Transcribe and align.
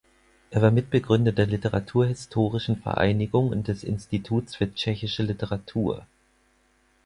Er 0.49 0.63
war 0.63 0.71
Mitbegründer 0.71 1.31
der 1.31 1.45
Literaturhistorischen 1.45 2.75
Vereinigung 2.81 3.49
und 3.51 3.67
des 3.67 3.83
Instituts 3.83 4.55
für 4.55 4.73
tschechische 4.73 5.21
Literatur. 5.21 6.07